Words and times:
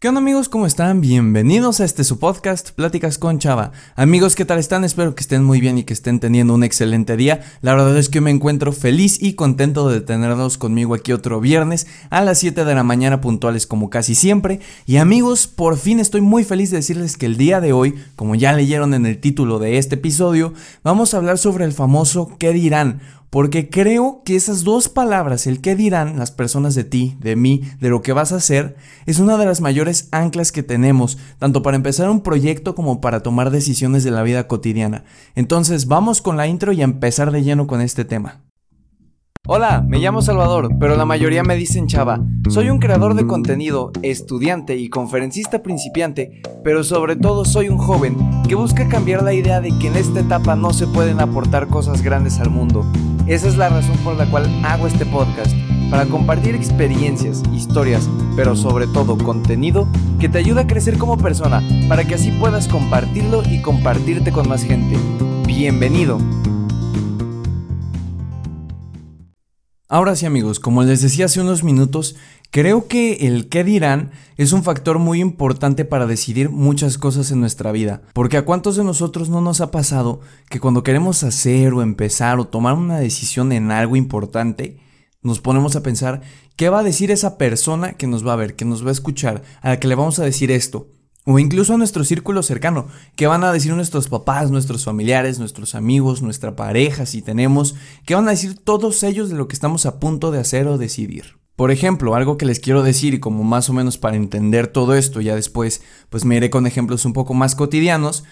¿Qué 0.00 0.06
onda 0.06 0.20
amigos? 0.20 0.48
¿Cómo 0.48 0.64
están? 0.64 1.00
Bienvenidos 1.00 1.80
a 1.80 1.84
este 1.84 2.04
su 2.04 2.20
podcast, 2.20 2.70
Pláticas 2.70 3.18
con 3.18 3.40
Chava. 3.40 3.72
Amigos, 3.96 4.36
¿qué 4.36 4.44
tal 4.44 4.60
están? 4.60 4.84
Espero 4.84 5.16
que 5.16 5.22
estén 5.22 5.42
muy 5.42 5.60
bien 5.60 5.76
y 5.76 5.82
que 5.82 5.92
estén 5.92 6.20
teniendo 6.20 6.54
un 6.54 6.62
excelente 6.62 7.16
día. 7.16 7.40
La 7.62 7.74
verdad 7.74 7.98
es 7.98 8.08
que 8.08 8.20
me 8.20 8.30
encuentro 8.30 8.72
feliz 8.72 9.20
y 9.20 9.32
contento 9.32 9.88
de 9.88 10.00
tenerlos 10.00 10.56
conmigo 10.56 10.94
aquí 10.94 11.12
otro 11.12 11.40
viernes 11.40 11.88
a 12.10 12.22
las 12.22 12.38
7 12.38 12.64
de 12.64 12.74
la 12.76 12.84
mañana 12.84 13.20
puntuales 13.20 13.66
como 13.66 13.90
casi 13.90 14.14
siempre. 14.14 14.60
Y 14.86 14.98
amigos, 14.98 15.48
por 15.48 15.76
fin 15.76 15.98
estoy 15.98 16.20
muy 16.20 16.44
feliz 16.44 16.70
de 16.70 16.76
decirles 16.76 17.16
que 17.16 17.26
el 17.26 17.36
día 17.36 17.60
de 17.60 17.72
hoy, 17.72 17.96
como 18.14 18.36
ya 18.36 18.52
leyeron 18.52 18.94
en 18.94 19.04
el 19.04 19.18
título 19.18 19.58
de 19.58 19.78
este 19.78 19.96
episodio, 19.96 20.54
vamos 20.84 21.12
a 21.12 21.16
hablar 21.16 21.38
sobre 21.38 21.64
el 21.64 21.72
famoso 21.72 22.36
¿qué 22.38 22.52
dirán? 22.52 23.00
Porque 23.30 23.68
creo 23.68 24.22
que 24.24 24.36
esas 24.36 24.64
dos 24.64 24.88
palabras, 24.88 25.46
el 25.46 25.60
qué 25.60 25.76
dirán 25.76 26.18
las 26.18 26.30
personas 26.30 26.74
de 26.74 26.84
ti, 26.84 27.16
de 27.20 27.36
mí, 27.36 27.62
de 27.78 27.90
lo 27.90 28.00
que 28.00 28.14
vas 28.14 28.32
a 28.32 28.36
hacer, 28.36 28.76
es 29.04 29.18
una 29.18 29.36
de 29.36 29.44
las 29.44 29.60
mayores 29.60 30.08
anclas 30.12 30.50
que 30.50 30.62
tenemos, 30.62 31.18
tanto 31.38 31.62
para 31.62 31.76
empezar 31.76 32.08
un 32.08 32.22
proyecto 32.22 32.74
como 32.74 33.02
para 33.02 33.22
tomar 33.22 33.50
decisiones 33.50 34.02
de 34.02 34.12
la 34.12 34.22
vida 34.22 34.48
cotidiana. 34.48 35.04
Entonces 35.34 35.86
vamos 35.86 36.22
con 36.22 36.38
la 36.38 36.46
intro 36.46 36.72
y 36.72 36.80
a 36.80 36.84
empezar 36.84 37.30
de 37.30 37.42
lleno 37.42 37.66
con 37.66 37.82
este 37.82 38.06
tema. 38.06 38.40
Hola, 39.46 39.82
me 39.86 39.98
llamo 39.98 40.20
Salvador, 40.20 40.76
pero 40.78 40.96
la 40.96 41.06
mayoría 41.06 41.42
me 41.42 41.56
dicen 41.56 41.86
Chava. 41.86 42.20
Soy 42.50 42.68
un 42.68 42.78
creador 42.78 43.14
de 43.14 43.26
contenido, 43.26 43.92
estudiante 44.02 44.76
y 44.76 44.90
conferencista 44.90 45.62
principiante, 45.62 46.42
pero 46.62 46.84
sobre 46.84 47.16
todo 47.16 47.46
soy 47.46 47.68
un 47.68 47.78
joven 47.78 48.16
que 48.46 48.54
busca 48.54 48.88
cambiar 48.88 49.22
la 49.22 49.32
idea 49.32 49.62
de 49.62 49.70
que 49.78 49.88
en 49.88 49.96
esta 49.96 50.20
etapa 50.20 50.54
no 50.54 50.74
se 50.74 50.86
pueden 50.86 51.20
aportar 51.20 51.68
cosas 51.68 52.02
grandes 52.02 52.40
al 52.40 52.50
mundo. 52.50 52.84
Esa 53.28 53.46
es 53.46 53.58
la 53.58 53.68
razón 53.68 53.98
por 53.98 54.16
la 54.16 54.24
cual 54.24 54.48
hago 54.64 54.86
este 54.86 55.04
podcast, 55.04 55.54
para 55.90 56.06
compartir 56.06 56.54
experiencias, 56.54 57.42
historias, 57.54 58.08
pero 58.36 58.56
sobre 58.56 58.86
todo 58.86 59.18
contenido 59.18 59.86
que 60.18 60.30
te 60.30 60.38
ayuda 60.38 60.62
a 60.62 60.66
crecer 60.66 60.96
como 60.96 61.18
persona, 61.18 61.62
para 61.90 62.04
que 62.04 62.14
así 62.14 62.30
puedas 62.32 62.68
compartirlo 62.68 63.42
y 63.44 63.60
compartirte 63.60 64.32
con 64.32 64.48
más 64.48 64.62
gente. 64.62 64.96
Bienvenido. 65.46 66.18
Ahora 69.90 70.16
sí 70.16 70.24
amigos, 70.24 70.58
como 70.58 70.82
les 70.82 71.02
decía 71.02 71.26
hace 71.26 71.42
unos 71.42 71.62
minutos, 71.62 72.16
creo 72.50 72.88
que 72.88 73.26
el 73.26 73.48
qué 73.48 73.64
dirán 73.64 74.10
es 74.36 74.52
un 74.52 74.62
factor 74.62 74.98
muy 74.98 75.20
importante 75.20 75.84
para 75.84 76.06
decidir 76.06 76.50
muchas 76.50 76.98
cosas 76.98 77.30
en 77.30 77.40
nuestra 77.40 77.72
vida. 77.72 78.02
Porque 78.12 78.36
a 78.36 78.44
cuántos 78.44 78.76
de 78.76 78.84
nosotros 78.84 79.28
no 79.28 79.40
nos 79.40 79.60
ha 79.60 79.70
pasado 79.70 80.20
que 80.48 80.60
cuando 80.60 80.82
queremos 80.82 81.22
hacer 81.22 81.72
o 81.74 81.82
empezar 81.82 82.38
o 82.38 82.46
tomar 82.46 82.74
una 82.74 82.98
decisión 82.98 83.52
en 83.52 83.70
algo 83.70 83.96
importante, 83.96 84.78
nos 85.22 85.40
ponemos 85.40 85.76
a 85.76 85.82
pensar, 85.82 86.22
¿qué 86.56 86.68
va 86.68 86.80
a 86.80 86.84
decir 86.84 87.10
esa 87.10 87.38
persona 87.38 87.94
que 87.94 88.06
nos 88.06 88.26
va 88.26 88.34
a 88.34 88.36
ver, 88.36 88.54
que 88.54 88.64
nos 88.64 88.84
va 88.84 88.90
a 88.90 88.92
escuchar, 88.92 89.42
a 89.60 89.70
la 89.70 89.80
que 89.80 89.88
le 89.88 89.94
vamos 89.94 90.18
a 90.18 90.24
decir 90.24 90.50
esto? 90.50 90.88
O 91.24 91.38
incluso 91.38 91.74
a 91.74 91.76
nuestro 91.76 92.04
círculo 92.04 92.42
cercano, 92.42 92.86
¿qué 93.14 93.26
van 93.26 93.44
a 93.44 93.52
decir 93.52 93.74
nuestros 93.74 94.08
papás, 94.08 94.50
nuestros 94.50 94.84
familiares, 94.84 95.38
nuestros 95.38 95.74
amigos, 95.74 96.22
nuestra 96.22 96.56
pareja, 96.56 97.04
si 97.04 97.20
tenemos, 97.20 97.74
¿qué 98.06 98.14
van 98.14 98.28
a 98.28 98.30
decir 98.30 98.58
todos 98.58 99.02
ellos 99.02 99.28
de 99.28 99.36
lo 99.36 99.46
que 99.46 99.54
estamos 99.54 99.84
a 99.84 100.00
punto 100.00 100.30
de 100.30 100.38
hacer 100.38 100.66
o 100.68 100.78
decidir? 100.78 101.36
Por 101.58 101.72
ejemplo, 101.72 102.14
algo 102.14 102.38
que 102.38 102.46
les 102.46 102.60
quiero 102.60 102.84
decir 102.84 103.14
y 103.14 103.18
como 103.18 103.42
más 103.42 103.68
o 103.68 103.72
menos 103.72 103.98
para 103.98 104.14
entender 104.14 104.68
todo 104.68 104.94
esto, 104.94 105.20
ya 105.20 105.34
después 105.34 105.82
pues 106.08 106.24
me 106.24 106.36
iré 106.36 106.50
con 106.50 106.68
ejemplos 106.68 107.04
un 107.04 107.12
poco 107.12 107.34
más 107.34 107.56
cotidianos, 107.56 108.22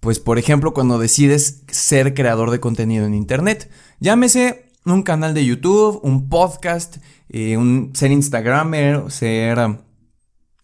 pues 0.00 0.18
por 0.18 0.38
ejemplo 0.38 0.72
cuando 0.72 0.98
decides 0.98 1.62
ser 1.68 2.14
creador 2.14 2.50
de 2.50 2.58
contenido 2.58 3.04
en 3.04 3.12
Internet, 3.12 3.70
llámese 3.98 4.64
un 4.86 5.02
canal 5.02 5.34
de 5.34 5.44
YouTube, 5.44 6.00
un 6.02 6.30
podcast, 6.30 6.96
eh, 7.28 7.58
un, 7.58 7.90
ser 7.92 8.12
Instagramer, 8.12 9.10
ser... 9.10 9.58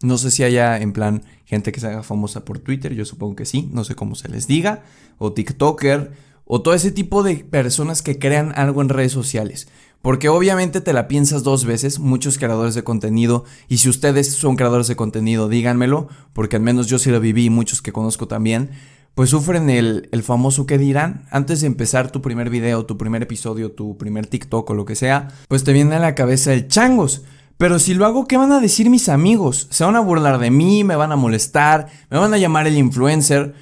No 0.00 0.16
sé 0.16 0.30
si 0.30 0.42
haya 0.42 0.78
en 0.78 0.94
plan 0.94 1.22
gente 1.44 1.70
que 1.70 1.80
se 1.80 1.88
haga 1.88 2.02
famosa 2.02 2.46
por 2.46 2.60
Twitter, 2.60 2.94
yo 2.94 3.04
supongo 3.04 3.36
que 3.36 3.44
sí, 3.44 3.68
no 3.74 3.84
sé 3.84 3.94
cómo 3.94 4.14
se 4.14 4.30
les 4.30 4.46
diga, 4.46 4.84
o 5.18 5.34
TikToker, 5.34 6.12
o 6.46 6.62
todo 6.62 6.72
ese 6.72 6.92
tipo 6.92 7.22
de 7.22 7.44
personas 7.44 8.00
que 8.00 8.18
crean 8.18 8.52
algo 8.56 8.80
en 8.80 8.88
redes 8.88 9.12
sociales. 9.12 9.68
Porque 10.06 10.28
obviamente 10.28 10.80
te 10.80 10.92
la 10.92 11.08
piensas 11.08 11.42
dos 11.42 11.64
veces, 11.64 11.98
muchos 11.98 12.38
creadores 12.38 12.76
de 12.76 12.84
contenido, 12.84 13.44
y 13.66 13.78
si 13.78 13.88
ustedes 13.88 14.30
son 14.30 14.54
creadores 14.54 14.86
de 14.86 14.94
contenido, 14.94 15.48
díganmelo, 15.48 16.06
porque 16.32 16.54
al 16.54 16.62
menos 16.62 16.86
yo 16.86 17.00
sí 17.00 17.10
lo 17.10 17.18
viví 17.18 17.46
y 17.46 17.50
muchos 17.50 17.82
que 17.82 17.90
conozco 17.90 18.28
también, 18.28 18.70
pues 19.16 19.30
sufren 19.30 19.68
el, 19.68 20.08
el 20.12 20.22
famoso 20.22 20.64
que 20.64 20.78
dirán. 20.78 21.26
Antes 21.32 21.60
de 21.60 21.66
empezar 21.66 22.12
tu 22.12 22.22
primer 22.22 22.50
video, 22.50 22.86
tu 22.86 22.96
primer 22.96 23.24
episodio, 23.24 23.72
tu 23.72 23.98
primer 23.98 24.28
TikTok 24.28 24.70
o 24.70 24.74
lo 24.74 24.84
que 24.84 24.94
sea, 24.94 25.26
pues 25.48 25.64
te 25.64 25.72
viene 25.72 25.96
a 25.96 25.98
la 25.98 26.14
cabeza 26.14 26.52
el 26.52 26.68
changos. 26.68 27.22
Pero 27.58 27.80
si 27.80 27.94
lo 27.94 28.06
hago, 28.06 28.28
¿qué 28.28 28.36
van 28.36 28.52
a 28.52 28.60
decir 28.60 28.88
mis 28.90 29.08
amigos? 29.08 29.66
¿Se 29.70 29.82
van 29.82 29.96
a 29.96 30.00
burlar 30.00 30.38
de 30.38 30.52
mí? 30.52 30.84
¿Me 30.84 30.94
van 30.94 31.10
a 31.10 31.16
molestar? 31.16 31.88
¿Me 32.10 32.18
van 32.18 32.32
a 32.32 32.38
llamar 32.38 32.68
el 32.68 32.78
influencer? 32.78 33.54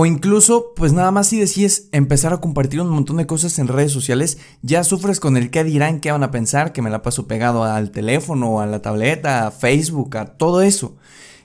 O 0.00 0.06
incluso, 0.06 0.72
pues 0.76 0.94
nada 0.94 1.10
más 1.10 1.28
si 1.28 1.38
decides 1.38 1.90
empezar 1.92 2.32
a 2.32 2.40
compartir 2.40 2.80
un 2.80 2.88
montón 2.88 3.18
de 3.18 3.26
cosas 3.26 3.58
en 3.58 3.68
redes 3.68 3.92
sociales, 3.92 4.38
ya 4.62 4.82
sufres 4.82 5.20
con 5.20 5.36
el 5.36 5.50
qué 5.50 5.62
dirán, 5.62 6.00
qué 6.00 6.10
van 6.10 6.22
a 6.22 6.30
pensar, 6.30 6.72
que 6.72 6.80
me 6.80 6.88
la 6.88 7.02
paso 7.02 7.28
pegado 7.28 7.64
al 7.64 7.90
teléfono, 7.90 8.62
a 8.62 8.66
la 8.66 8.80
tableta, 8.80 9.46
a 9.46 9.50
Facebook, 9.50 10.16
a 10.16 10.38
todo 10.38 10.62
eso. 10.62 10.96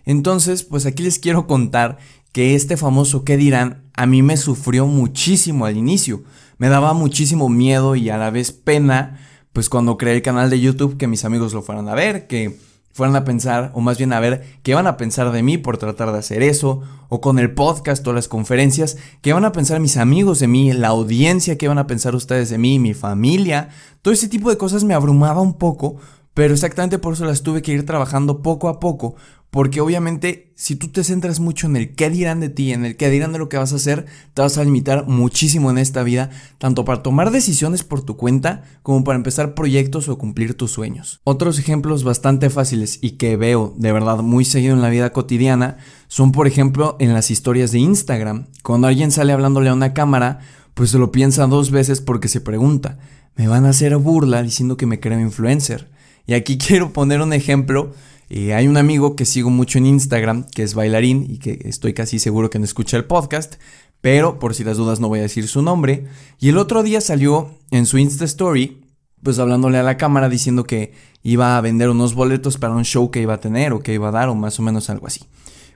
Entonces, 0.06 0.64
pues 0.64 0.86
aquí 0.86 1.04
les 1.04 1.20
quiero 1.20 1.48
contar 1.48 1.98
que 2.32 2.56
este 2.56 2.78
famoso 2.78 3.26
qué 3.26 3.36
dirán 3.36 3.84
a 3.94 4.06
mí 4.06 4.22
me 4.22 4.38
sufrió 4.38 4.88
muchísimo 4.88 5.66
al 5.66 5.76
inicio. 5.76 6.24
Me 6.58 6.70
daba 6.70 6.94
muchísimo 6.94 7.50
miedo 7.50 7.98
y 7.98 8.10
a 8.10 8.18
la 8.18 8.30
vez 8.30 8.54
pena 8.54 9.20
pues 9.52 9.68
cuando 9.68 9.98
creé 9.98 10.16
el 10.16 10.22
canal 10.22 10.50
de 10.50 10.62
YouTube, 10.62 10.96
que 10.96 11.08
mis 11.08 11.26
amigos 11.26 11.52
lo 11.52 11.62
fueran 11.62 11.90
a 11.90 11.94
ver, 11.94 12.26
que 12.28 12.58
fueran 12.96 13.18
a 13.18 13.26
pensar, 13.26 13.72
o 13.74 13.82
más 13.82 13.98
bien 13.98 14.14
a 14.14 14.22
ver 14.22 14.46
qué 14.64 14.74
van 14.74 14.88
a 14.88 14.96
pensar 14.96 15.34
de 15.34 15.44
mí 15.44 15.58
por 15.58 15.78
tratar 15.78 16.14
de 16.14 16.18
hacer 16.18 16.42
eso, 16.42 16.82
o 17.10 17.20
con 17.20 17.40
el 17.40 17.54
podcast 17.54 18.08
o 18.08 18.14
las 18.14 18.30
conferencias, 18.30 18.96
qué 19.22 19.34
van 19.34 19.44
a 19.44 19.52
pensar 19.52 19.82
mis 19.82 19.98
amigos 19.98 20.40
de 20.40 20.48
mí, 20.48 20.72
la 20.72 20.88
audiencia, 20.88 21.58
qué 21.58 21.68
van 21.68 21.78
a 21.78 21.88
pensar 21.88 22.16
ustedes 22.16 22.50
de 22.50 22.58
mí, 22.58 22.80
mi 22.80 22.94
familia. 22.94 23.68
Todo 24.02 24.14
ese 24.14 24.30
tipo 24.30 24.50
de 24.50 24.58
cosas 24.58 24.86
me 24.86 24.94
abrumaba 24.94 25.42
un 25.42 25.56
poco, 25.56 25.98
pero 26.36 26.54
exactamente 26.54 27.00
por 27.00 27.14
eso 27.14 27.26
las 27.26 27.42
tuve 27.42 27.64
que 27.64 27.72
ir 27.72 27.86
trabajando 27.86 28.44
poco 28.44 28.68
a 28.68 28.80
poco, 28.80 29.16
porque 29.50 29.80
obviamente 29.80 30.52
si 30.56 30.76
tú 30.76 30.90
te 30.90 31.06
centras 31.06 31.40
mucho 31.40 31.66
en 31.66 31.78
el 31.78 31.96
qué 31.96 32.10
dirán 32.10 32.42
de 32.42 32.50
ti, 32.50 32.74
en 32.74 32.84
el 32.84 32.98
qué 32.98 33.10
dirán 33.10 33.32
de 33.32 33.40
lo 33.40 33.48
que 33.48 33.56
vas 33.56 33.72
a 33.72 33.78
hacer, 33.78 34.06
te 34.34 34.42
vas 34.42 34.58
a 34.58 34.64
limitar 34.66 35.08
muchísimo 35.08 35.72
en 35.72 35.78
esta 35.78 36.04
vida, 36.04 36.30
tanto 36.58 36.84
para 36.84 37.02
tomar 37.02 37.32
decisiones 37.32 37.86
por 37.86 38.04
tu 38.04 38.18
cuenta 38.18 38.64
como 38.84 39.06
para 39.06 39.16
empezar 39.16 39.54
proyectos 39.54 40.10
o 40.10 40.18
cumplir 40.18 40.56
tus 40.56 40.72
sueños. 40.72 41.22
Otros 41.24 41.58
ejemplos 41.58 42.04
bastante 42.04 42.50
fáciles 42.50 43.00
y 43.02 43.12
que 43.12 43.38
veo 43.38 43.74
de 43.78 43.94
verdad 43.94 44.18
muy 44.18 44.44
seguido 44.44 44.74
en 44.74 44.82
la 44.82 44.90
vida 44.90 45.14
cotidiana 45.14 45.78
son 46.10 46.34
por 46.34 46.48
ejemplo 46.48 46.98
en 47.00 47.14
las 47.14 47.32
historias 47.32 47.72
de 47.72 47.80
Instagram. 47.80 48.48
Cuando 48.62 48.88
alguien 48.88 49.12
sale 49.12 49.32
hablándole 49.32 49.70
a 49.70 49.74
una 49.74 49.94
cámara, 49.94 50.40
pues 50.74 50.90
se 50.90 50.98
lo 50.98 51.14
piensa 51.14 51.48
dos 51.48 51.72
veces 51.72 52.02
porque 52.02 52.28
se 52.28 52.42
pregunta, 52.42 52.98
¿me 53.38 53.48
van 53.48 53.64
a 53.66 53.70
hacer 53.70 53.96
burla 53.96 54.44
diciendo 54.44 54.76
que 54.76 54.86
me 54.86 55.00
creo 55.00 55.18
influencer? 55.22 55.95
Y 56.26 56.34
aquí 56.34 56.58
quiero 56.60 56.92
poner 56.92 57.22
un 57.22 57.34
ejemplo 57.34 57.94
hay 58.30 58.68
un 58.68 58.78
amigo 58.78 59.16
que 59.16 59.26
sigo 59.26 59.50
mucho 59.50 59.78
en 59.78 59.86
Instagram, 59.86 60.46
que 60.46 60.64
es 60.64 60.74
bailarín 60.74 61.26
y 61.30 61.38
que 61.38 61.60
estoy 61.66 61.94
casi 61.94 62.20
seguro 62.20 62.50
que 62.50 62.60
no 62.60 62.66
escucha 62.66 62.98
el 62.98 63.06
podcast, 63.06 63.56
pero 64.02 64.40
por 64.40 64.56
si 64.56 64.64
las 64.64 64.78
dudas 64.78 65.00
no 65.00 65.08
voy 65.08 65.20
a 65.20 65.24
decir 65.24 65.48
su 65.48 65.62
nombre. 65.62 66.06
Y 66.40 66.50
el 66.50 66.58
otro 66.58 66.84
día 66.84 67.02
salió 67.02 67.52
en 67.72 67.86
su 67.86 67.98
Insta 67.98 68.26
Story, 68.26 68.82
pues 69.24 69.40
hablándole 69.40 69.78
a 69.78 69.84
la 69.84 69.98
cámara 69.98 70.30
diciendo 70.30 70.66
que 70.66 70.94
iba 71.24 71.58
a 71.58 71.62
vender 71.62 71.90
unos 71.90 72.14
boletos 72.14 72.58
para 72.58 72.76
un 72.76 72.86
show 72.86 73.10
que 73.12 73.22
iba 73.22 73.36
a 73.36 73.40
tener 73.40 73.74
o 73.74 73.80
que 73.80 73.94
iba 73.94 74.10
a 74.10 74.12
dar 74.12 74.30
o 74.30 74.36
más 74.36 74.60
o 74.60 74.64
menos 74.64 74.90
algo 74.90 75.08
así. 75.08 75.22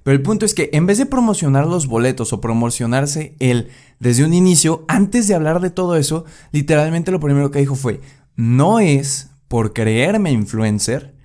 Pero 0.04 0.16
el 0.16 0.24
punto 0.24 0.46
es 0.46 0.54
que 0.54 0.70
en 0.74 0.86
vez 0.86 0.98
de 0.98 1.06
promocionar 1.06 1.68
los 1.68 1.88
boletos 1.88 2.34
o 2.34 2.42
promocionarse 2.42 3.36
él 3.40 3.70
desde 4.00 4.24
un 4.24 4.34
inicio, 4.34 4.86
antes 4.88 5.28
de 5.28 5.36
hablar 5.36 5.60
de 5.60 5.70
todo 5.70 5.98
eso, 5.98 6.26
literalmente 6.52 7.12
lo 7.12 7.20
primero 7.20 7.52
que 7.52 7.60
dijo 7.60 7.76
fue, 7.76 8.02
no 8.36 8.80
es 8.80 9.30
por 9.50 9.74
creerme 9.74 10.32
influencer, 10.32 11.16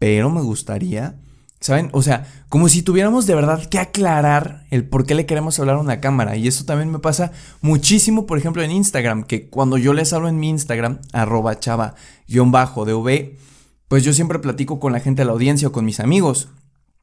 pero 0.00 0.30
me 0.30 0.40
gustaría, 0.40 1.20
¿saben? 1.60 1.90
O 1.92 2.02
sea, 2.02 2.26
como 2.48 2.68
si 2.68 2.82
tuviéramos 2.82 3.26
de 3.26 3.36
verdad 3.36 3.64
que 3.66 3.78
aclarar 3.78 4.66
el 4.70 4.88
por 4.88 5.06
qué 5.06 5.14
le 5.14 5.26
queremos 5.26 5.60
hablar 5.60 5.76
a 5.76 5.80
una 5.80 6.00
cámara. 6.00 6.36
Y 6.36 6.48
eso 6.48 6.64
también 6.64 6.90
me 6.90 6.98
pasa 6.98 7.30
muchísimo, 7.60 8.26
por 8.26 8.38
ejemplo, 8.38 8.62
en 8.62 8.72
Instagram, 8.72 9.22
que 9.22 9.48
cuando 9.48 9.78
yo 9.78 9.92
les 9.92 10.12
hablo 10.12 10.28
en 10.28 10.40
mi 10.40 10.48
Instagram, 10.48 10.98
arroba 11.12 11.60
chava-dv, 11.60 13.36
pues 13.86 14.02
yo 14.02 14.12
siempre 14.12 14.40
platico 14.40 14.80
con 14.80 14.92
la 14.92 15.00
gente 15.00 15.22
de 15.22 15.26
la 15.26 15.32
audiencia 15.32 15.68
o 15.68 15.72
con 15.72 15.84
mis 15.84 16.00
amigos. 16.00 16.48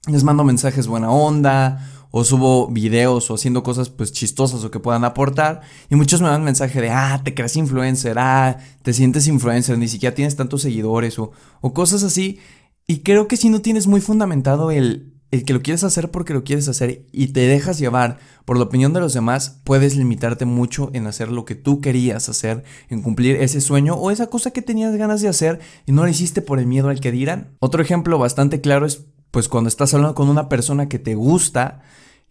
Les 0.07 0.24
mando 0.24 0.44
mensajes 0.44 0.88
buena 0.88 1.12
onda 1.12 1.88
o 2.12 2.24
subo 2.24 2.68
videos 2.68 3.31
o 3.31 3.36
haciendo 3.36 3.63
cosas 3.63 3.90
pues 3.90 4.12
chistosas 4.12 4.63
o 4.63 4.72
que 4.72 4.80
puedan 4.80 5.04
aportar 5.04 5.62
y 5.90 5.96
muchos 5.96 6.22
me 6.22 6.28
dan 6.28 6.44
mensaje 6.44 6.81
de 6.81 6.92
ah 6.92 7.22
te 7.24 7.34
crees 7.34 7.56
influencer 7.56 8.19
ah 8.19 8.58
te 8.84 8.94
sientes 8.94 9.28
influencer 9.28 9.78
ni 9.78 9.88
siquiera 9.88 10.13
tienes 10.13 10.36
tantos 10.36 10.62
seguidores 10.62 11.18
o, 11.19 11.31
o 11.62 11.74
cosas 11.74 12.04
así 12.04 12.40
y 12.88 13.00
creo 13.00 13.28
que 13.28 13.38
si 13.38 13.50
no 13.50 13.62
tienes 13.62 13.88
muy 13.88 14.02
fundamentado 14.02 14.72
el, 14.72 15.13
el 15.31 15.46
que 15.46 15.54
lo 15.54 15.62
quieres 15.62 15.84
hacer 15.84 16.12
porque 16.12 16.34
lo 16.34 16.44
quieres 16.44 16.68
hacer 16.68 17.06
y 17.12 17.28
te 17.28 17.42
dejas 17.42 17.80
llevar 17.80 18.19
por 18.44 18.58
la 18.58 18.63
opinión 18.63 18.92
de 18.92 19.00
los 19.00 19.13
demás, 19.13 19.62
puedes 19.63 19.96
limitarte 19.96 20.46
mucho 20.46 20.90
en 20.94 21.08
hacer 21.08 21.31
lo 21.31 21.46
que 21.46 21.56
tú 21.56 21.80
querías 21.80 22.28
hacer, 22.28 22.63
en 22.90 23.02
cumplir 23.02 23.38
ese 23.38 23.62
sueño 23.62 23.96
o 23.96 24.12
esa 24.12 24.28
cosa 24.28 24.52
que 24.52 24.62
tenías 24.62 24.94
ganas 24.96 25.22
de 25.22 25.30
hacer 25.30 25.60
y 25.86 25.94
no 25.94 26.04
lo 26.04 26.10
hiciste 26.10 26.42
por 26.42 26.60
el 26.60 26.66
miedo 26.66 26.90
al 26.90 27.00
que 27.00 27.13
dirán. 27.13 27.56
Otro 27.60 27.81
ejemplo 27.81 28.18
bastante 28.18 28.60
claro 28.60 28.86
es 28.86 29.06
pues 29.31 29.48
cuando 29.48 29.69
estás 29.69 29.94
hablando 29.94 30.13
con 30.13 30.28
una 30.28 30.50
persona 30.50 30.90
que 30.90 31.00
te 31.00 31.16
gusta 31.16 31.81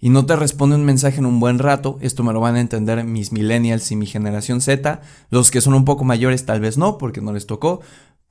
y 0.00 0.08
no 0.08 0.25
te 0.26 0.35
responde 0.35 0.76
un 0.76 0.85
mensaje 0.85 1.19
en 1.19 1.26
un 1.26 1.41
buen 1.41 1.58
rato, 1.58 1.99
esto 2.00 2.23
me 2.23 2.32
lo 2.32 2.41
van 2.41 2.56
a 2.56 2.61
entender 2.61 3.05
mis 3.05 3.32
millennials 3.32 3.91
y 3.93 3.97
mi 3.97 4.06
generación 4.06 4.61
Z, 4.61 5.00
los 5.31 5.50
que 5.50 5.61
son 5.61 5.75
un 5.75 5.85
poco 5.85 6.05
mayores 6.05 6.47
tal 6.47 6.61
vez 6.61 6.79
no, 6.79 6.97
porque 6.99 7.20
no 7.20 7.32
les 7.32 7.47
tocó, 7.47 7.81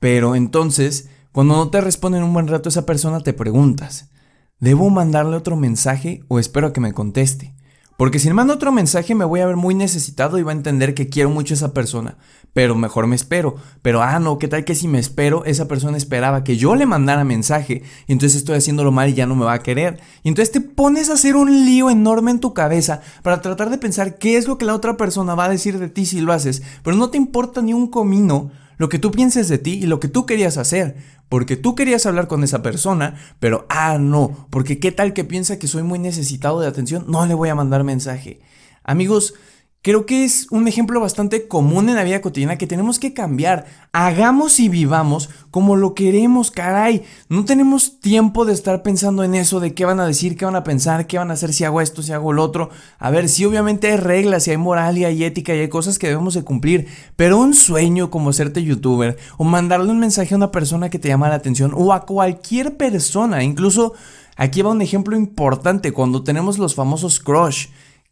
pero 0.00 0.34
entonces, 0.34 1.08
cuando 1.32 1.54
no 1.54 1.70
te 1.70 1.80
responde 1.80 2.18
en 2.18 2.24
un 2.24 2.32
buen 2.32 2.48
rato 2.48 2.68
esa 2.68 2.86
persona, 2.86 3.20
te 3.20 3.32
preguntas, 3.32 4.10
¿debo 4.58 4.90
mandarle 4.90 5.36
otro 5.36 5.56
mensaje 5.56 6.24
o 6.28 6.38
espero 6.38 6.72
que 6.72 6.80
me 6.80 6.92
conteste? 6.92 7.54
Porque 8.00 8.18
si 8.18 8.32
mando 8.32 8.54
otro 8.54 8.72
mensaje 8.72 9.14
me 9.14 9.26
voy 9.26 9.40
a 9.40 9.46
ver 9.46 9.56
muy 9.56 9.74
necesitado 9.74 10.38
y 10.38 10.42
va 10.42 10.52
a 10.52 10.54
entender 10.54 10.94
que 10.94 11.10
quiero 11.10 11.28
mucho 11.28 11.52
a 11.52 11.56
esa 11.56 11.74
persona. 11.74 12.16
Pero 12.54 12.74
mejor 12.74 13.06
me 13.06 13.14
espero. 13.14 13.56
Pero 13.82 14.02
ah, 14.02 14.18
no, 14.18 14.38
¿qué 14.38 14.48
tal 14.48 14.64
que 14.64 14.74
si 14.74 14.88
me 14.88 14.98
espero? 14.98 15.44
Esa 15.44 15.68
persona 15.68 15.98
esperaba 15.98 16.42
que 16.42 16.56
yo 16.56 16.76
le 16.76 16.86
mandara 16.86 17.24
mensaje. 17.24 17.82
Y 18.06 18.12
entonces 18.12 18.38
estoy 18.38 18.56
haciéndolo 18.56 18.90
mal 18.90 19.10
y 19.10 19.12
ya 19.12 19.26
no 19.26 19.36
me 19.36 19.44
va 19.44 19.52
a 19.52 19.62
querer. 19.62 20.00
Y 20.22 20.30
entonces 20.30 20.50
te 20.50 20.62
pones 20.62 21.10
a 21.10 21.12
hacer 21.12 21.36
un 21.36 21.66
lío 21.66 21.90
enorme 21.90 22.30
en 22.30 22.40
tu 22.40 22.54
cabeza 22.54 23.02
para 23.22 23.42
tratar 23.42 23.68
de 23.68 23.76
pensar 23.76 24.16
qué 24.16 24.38
es 24.38 24.48
lo 24.48 24.56
que 24.56 24.64
la 24.64 24.74
otra 24.74 24.96
persona 24.96 25.34
va 25.34 25.44
a 25.44 25.50
decir 25.50 25.78
de 25.78 25.90
ti 25.90 26.06
si 26.06 26.22
lo 26.22 26.32
haces. 26.32 26.62
Pero 26.82 26.96
no 26.96 27.10
te 27.10 27.18
importa 27.18 27.60
ni 27.60 27.74
un 27.74 27.86
comino 27.86 28.50
lo 28.80 28.88
que 28.88 28.98
tú 28.98 29.10
pienses 29.10 29.50
de 29.50 29.58
ti 29.58 29.72
y 29.72 29.82
lo 29.82 30.00
que 30.00 30.08
tú 30.08 30.24
querías 30.24 30.56
hacer. 30.56 30.96
Porque 31.28 31.58
tú 31.58 31.74
querías 31.74 32.06
hablar 32.06 32.28
con 32.28 32.42
esa 32.42 32.62
persona, 32.62 33.14
pero 33.38 33.66
ah, 33.68 33.98
no, 33.98 34.48
porque 34.48 34.80
qué 34.80 34.90
tal 34.90 35.12
que 35.12 35.22
piensa 35.22 35.58
que 35.58 35.68
soy 35.68 35.82
muy 35.82 35.98
necesitado 35.98 36.60
de 36.60 36.66
atención, 36.66 37.04
no 37.06 37.26
le 37.26 37.34
voy 37.34 37.50
a 37.50 37.54
mandar 37.54 37.84
mensaje. 37.84 38.40
Amigos, 38.82 39.34
Creo 39.82 40.04
que 40.04 40.24
es 40.24 40.46
un 40.50 40.68
ejemplo 40.68 41.00
bastante 41.00 41.48
común 41.48 41.88
en 41.88 41.94
la 41.94 42.04
vida 42.04 42.20
cotidiana 42.20 42.58
que 42.58 42.66
tenemos 42.66 42.98
que 42.98 43.14
cambiar. 43.14 43.64
Hagamos 43.92 44.60
y 44.60 44.68
vivamos 44.68 45.30
como 45.50 45.74
lo 45.74 45.94
queremos, 45.94 46.50
caray. 46.50 47.02
No 47.30 47.46
tenemos 47.46 47.98
tiempo 47.98 48.44
de 48.44 48.52
estar 48.52 48.82
pensando 48.82 49.24
en 49.24 49.34
eso, 49.34 49.58
de 49.58 49.72
qué 49.72 49.86
van 49.86 49.98
a 49.98 50.06
decir, 50.06 50.36
qué 50.36 50.44
van 50.44 50.56
a 50.56 50.64
pensar, 50.64 51.06
qué 51.06 51.16
van 51.16 51.30
a 51.30 51.32
hacer 51.32 51.54
si 51.54 51.64
hago 51.64 51.80
esto, 51.80 52.02
si 52.02 52.12
hago 52.12 52.34
lo 52.34 52.44
otro. 52.44 52.68
A 52.98 53.10
ver, 53.10 53.30
sí, 53.30 53.46
obviamente 53.46 53.90
hay 53.90 53.96
reglas, 53.96 54.46
y 54.46 54.50
hay 54.50 54.58
moral 54.58 54.98
y 54.98 55.06
hay 55.06 55.24
ética 55.24 55.54
y 55.54 55.60
hay 55.60 55.70
cosas 55.70 55.98
que 55.98 56.08
debemos 56.08 56.34
de 56.34 56.44
cumplir. 56.44 56.86
Pero 57.16 57.38
un 57.38 57.54
sueño 57.54 58.10
como 58.10 58.34
serte 58.34 58.62
youtuber 58.62 59.16
o 59.38 59.44
mandarle 59.44 59.90
un 59.90 59.98
mensaje 59.98 60.34
a 60.34 60.36
una 60.36 60.50
persona 60.50 60.90
que 60.90 60.98
te 60.98 61.08
llama 61.08 61.30
la 61.30 61.36
atención 61.36 61.72
o 61.74 61.94
a 61.94 62.04
cualquier 62.04 62.76
persona, 62.76 63.42
incluso 63.42 63.94
aquí 64.36 64.60
va 64.60 64.72
un 64.72 64.82
ejemplo 64.82 65.16
importante 65.16 65.92
cuando 65.92 66.22
tenemos 66.22 66.58
los 66.58 66.74
famosos 66.74 67.18
crush 67.18 67.68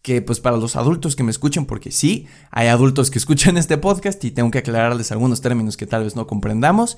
que 0.09 0.23
pues 0.23 0.41
para 0.41 0.57
los 0.57 0.75
adultos 0.75 1.17
que 1.17 1.23
me 1.23 1.31
escuchen, 1.31 1.67
porque 1.67 1.93
sí, 1.93 2.27
hay 2.51 2.69
adultos 2.69 3.11
que 3.11 3.19
escuchan 3.19 3.57
este 3.59 3.77
podcast 3.77 4.25
y 4.25 4.31
tengo 4.31 4.51
que 4.51 4.57
aclararles 4.57 5.13
algunos 5.13 5.43
términos 5.43 5.77
que 5.77 5.87
tal 5.87 6.05
vez 6.05 6.17
no 6.17 6.27
comprendamos, 6.27 6.97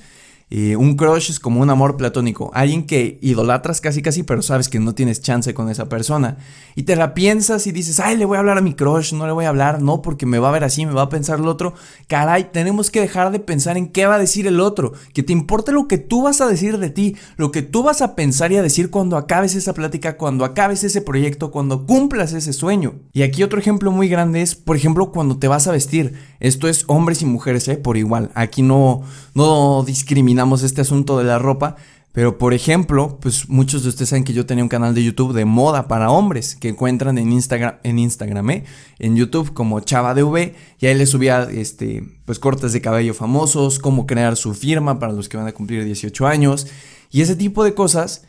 un 0.51 0.97
crush 0.97 1.31
es 1.31 1.39
como 1.39 1.61
un 1.61 1.71
amor 1.71 1.97
platónico, 1.97 2.51
alguien 2.55 2.85
que 2.85 3.21
idolatras 3.23 3.81
casi 3.81 4.03
casi, 4.03 4.25
pero 4.25 4.43
sabes 4.43 4.69
que 4.69 4.81
no 4.81 4.95
tienes 4.97 5.23
chance 5.23 5.55
con 5.55 5.71
esa 5.71 5.89
persona. 5.89 6.39
Y 6.75 6.83
te 6.83 6.97
la 6.97 7.15
piensas 7.15 7.69
y 7.69 7.73
dices, 7.73 8.01
ay, 8.01 8.17
le 8.17 8.25
voy 8.25 8.35
a 8.35 8.41
hablar 8.41 8.59
a 8.59 8.61
mi 8.61 8.75
crush, 8.75 9.13
no 9.13 9.27
le 9.27 9.33
voy 9.33 9.45
a 9.45 9.51
hablar, 9.51 9.81
no, 9.81 10.03
porque 10.03 10.27
me 10.27 10.41
va 10.41 10.49
a 10.49 10.53
ver 10.53 10.65
así, 10.65 10.87
me 10.87 10.93
va 10.93 11.03
a 11.03 11.09
pensar 11.09 11.39
el 11.39 11.47
otro. 11.47 11.75
Caray, 12.09 12.51
tenemos 12.51 12.91
que 12.91 13.01
dejar 13.01 13.31
de 13.31 13.39
pensar 13.39 13.77
en 13.77 13.89
qué 13.93 14.07
va 14.07 14.17
a 14.17 14.19
decir 14.19 14.49
el 14.49 14.59
otro, 14.59 14.93
que 15.15 15.23
te 15.23 15.33
importe 15.33 15.71
lo 15.71 15.87
que 15.87 15.99
tú 15.99 16.23
vas 16.23 16.41
a 16.41 16.49
decir 16.49 16.79
de 16.79 16.91
ti, 16.91 17.17
lo 17.37 17.53
que 17.53 17.63
tú 17.63 17.85
vas 17.85 18.03
a 18.03 18.17
pensar 18.17 18.51
y 18.51 18.57
a 18.57 18.63
decir 18.63 18.91
cuando 18.91 19.17
acabes 19.17 19.55
esa 19.55 19.73
plática, 19.73 20.17
cuando 20.17 20.45
acabes 20.45 20.83
ese 20.83 21.01
proyecto, 21.01 21.53
cuando 21.53 21.87
cumplas 21.87 22.33
ese 22.33 22.53
sueño. 22.53 22.95
Y 23.13 23.23
aquí 23.23 23.45
otro 23.45 23.61
ejemplo 23.61 23.93
muy 23.93 24.09
grande 24.09 24.43
es, 24.43 24.57
por 24.57 24.75
ejemplo, 24.75 25.13
cuando 25.13 25.39
te 25.39 25.47
vas 25.47 25.69
a 25.69 25.73
vestir. 25.73 26.15
Esto 26.41 26.67
es 26.67 26.85
hombres 26.89 27.23
y 27.23 27.27
mujeres, 27.27 27.69
¿eh? 27.69 27.77
Por 27.77 27.97
igual. 27.97 28.31
Aquí 28.35 28.63
no, 28.63 29.03
no 29.35 29.85
discriminamos 29.85 30.40
este 30.63 30.81
asunto 30.81 31.19
de 31.19 31.25
la 31.25 31.39
ropa, 31.39 31.77
pero 32.13 32.39
por 32.39 32.55
ejemplo, 32.55 33.19
pues 33.21 33.49
muchos 33.49 33.83
de 33.83 33.91
ustedes 33.91 34.09
saben 34.09 34.25
que 34.25 34.33
yo 34.33 34.45
tenía 34.45 34.65
un 34.65 34.69
canal 34.69 34.95
de 34.95 35.05
YouTube 35.05 35.33
de 35.33 35.45
moda 35.45 35.87
para 35.87 36.11
hombres 36.11 36.57
que 36.57 36.69
encuentran 36.69 37.19
en 37.19 37.31
Instagram, 37.31 37.77
en 37.85 37.99
Instagram, 37.99 38.51
¿eh? 38.51 38.65
en 38.99 39.17
YouTube 39.17 39.53
como 39.53 39.79
Chava 39.81 40.15
DV, 40.15 40.55
y 40.81 40.87
ahí 40.87 40.95
les 40.95 41.11
subía 41.11 41.43
este, 41.45 42.03
pues 42.25 42.39
cortes 42.39 42.73
de 42.73 42.81
cabello 42.81 43.15
famosos, 43.15 43.79
cómo 43.79 44.07
crear 44.07 44.37
su 44.37 44.55
firma 44.55 44.99
para 44.99 45.13
los 45.13 45.29
que 45.29 45.37
van 45.37 45.47
a 45.47 45.53
cumplir 45.53 45.85
18 45.85 46.27
años, 46.27 46.67
y 47.11 47.21
ese 47.21 47.37
tipo 47.37 47.63
de 47.63 47.75
cosas. 47.75 48.25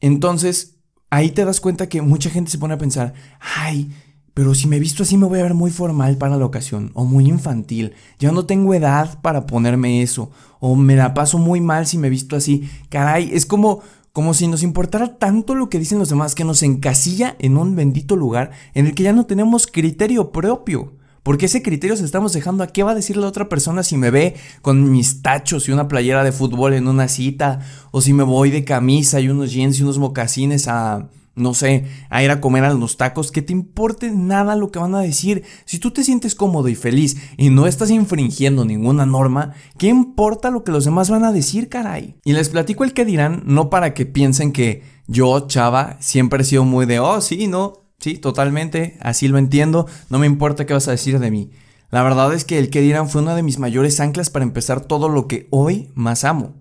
Entonces, 0.00 0.76
ahí 1.10 1.30
te 1.30 1.44
das 1.44 1.60
cuenta 1.60 1.88
que 1.88 2.02
mucha 2.02 2.30
gente 2.30 2.50
se 2.50 2.58
pone 2.58 2.74
a 2.74 2.78
pensar, 2.78 3.14
ay, 3.40 3.90
pero 4.36 4.54
si 4.54 4.66
me 4.68 4.78
visto 4.78 5.02
así 5.02 5.16
me 5.16 5.24
voy 5.24 5.38
a 5.38 5.44
ver 5.44 5.54
muy 5.54 5.70
formal 5.70 6.18
para 6.18 6.36
la 6.36 6.44
ocasión 6.44 6.90
o 6.92 7.06
muy 7.06 7.26
infantil. 7.26 7.94
Ya 8.18 8.32
no 8.32 8.44
tengo 8.44 8.74
edad 8.74 9.18
para 9.22 9.46
ponerme 9.46 10.02
eso 10.02 10.30
o 10.60 10.76
me 10.76 10.94
la 10.94 11.14
paso 11.14 11.38
muy 11.38 11.62
mal 11.62 11.86
si 11.86 11.96
me 11.96 12.10
visto 12.10 12.36
así. 12.36 12.68
Caray, 12.90 13.30
es 13.32 13.46
como 13.46 13.80
como 14.12 14.34
si 14.34 14.46
nos 14.46 14.62
importara 14.62 15.16
tanto 15.16 15.54
lo 15.54 15.70
que 15.70 15.78
dicen 15.78 15.98
los 15.98 16.10
demás 16.10 16.34
que 16.34 16.44
nos 16.44 16.62
encasilla 16.62 17.34
en 17.38 17.56
un 17.56 17.76
bendito 17.76 18.14
lugar 18.14 18.50
en 18.74 18.84
el 18.84 18.94
que 18.94 19.04
ya 19.04 19.14
no 19.14 19.24
tenemos 19.24 19.66
criterio 19.66 20.32
propio. 20.32 20.92
Porque 21.22 21.46
ese 21.46 21.62
criterio 21.62 21.96
se 21.96 22.04
estamos 22.04 22.34
dejando 22.34 22.62
a 22.62 22.66
qué 22.66 22.82
va 22.82 22.90
a 22.90 22.94
decir 22.94 23.16
la 23.16 23.28
otra 23.28 23.48
persona 23.48 23.82
si 23.82 23.96
me 23.96 24.10
ve 24.10 24.34
con 24.60 24.92
mis 24.92 25.22
tachos 25.22 25.66
y 25.66 25.72
una 25.72 25.88
playera 25.88 26.24
de 26.24 26.32
fútbol 26.32 26.74
en 26.74 26.88
una 26.88 27.08
cita, 27.08 27.60
o 27.90 28.02
si 28.02 28.12
me 28.12 28.22
voy 28.22 28.50
de 28.50 28.64
camisa 28.64 29.18
y 29.18 29.30
unos 29.30 29.50
jeans 29.50 29.78
y 29.78 29.82
unos 29.82 29.98
mocasines 29.98 30.68
a, 30.68 31.08
no 31.36 31.52
sé, 31.52 31.84
a 32.08 32.22
ir 32.22 32.30
a 32.30 32.40
comer 32.40 32.64
a 32.64 32.72
los 32.72 32.96
tacos, 32.96 33.30
que 33.30 33.42
te 33.42 33.52
importe 33.52 34.10
nada 34.10 34.56
lo 34.56 34.70
que 34.70 34.78
van 34.78 34.94
a 34.94 35.00
decir. 35.00 35.44
Si 35.66 35.78
tú 35.78 35.90
te 35.90 36.02
sientes 36.02 36.34
cómodo 36.34 36.68
y 36.68 36.74
feliz 36.74 37.16
y 37.36 37.50
no 37.50 37.66
estás 37.66 37.90
infringiendo 37.90 38.64
ninguna 38.64 39.04
norma, 39.04 39.52
¿qué 39.78 39.88
importa 39.88 40.50
lo 40.50 40.64
que 40.64 40.72
los 40.72 40.86
demás 40.86 41.10
van 41.10 41.24
a 41.24 41.32
decir, 41.32 41.68
caray? 41.68 42.16
Y 42.24 42.32
les 42.32 42.48
platico 42.48 42.84
el 42.84 42.94
que 42.94 43.04
dirán, 43.04 43.42
no 43.44 43.68
para 43.68 43.92
que 43.92 44.06
piensen 44.06 44.50
que 44.50 44.82
yo, 45.06 45.46
chava, 45.46 45.98
siempre 46.00 46.42
he 46.42 46.46
sido 46.46 46.64
muy 46.64 46.86
de, 46.86 47.00
oh, 47.00 47.20
sí, 47.20 47.46
no, 47.46 47.84
sí, 47.98 48.14
totalmente, 48.16 48.96
así 49.00 49.28
lo 49.28 49.36
entiendo, 49.36 49.86
no 50.08 50.18
me 50.18 50.26
importa 50.26 50.64
qué 50.64 50.72
vas 50.72 50.88
a 50.88 50.92
decir 50.92 51.18
de 51.18 51.30
mí. 51.30 51.50
La 51.90 52.02
verdad 52.02 52.32
es 52.32 52.44
que 52.44 52.58
el 52.58 52.70
que 52.70 52.80
dirán 52.80 53.08
fue 53.10 53.22
una 53.22 53.36
de 53.36 53.42
mis 53.42 53.58
mayores 53.58 54.00
anclas 54.00 54.30
para 54.30 54.44
empezar 54.44 54.80
todo 54.80 55.08
lo 55.10 55.28
que 55.28 55.48
hoy 55.50 55.90
más 55.94 56.24
amo. 56.24 56.54